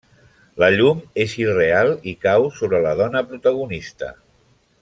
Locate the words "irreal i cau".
1.43-2.49